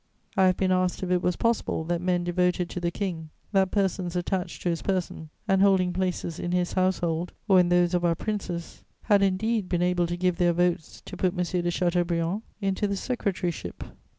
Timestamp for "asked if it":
0.71-1.21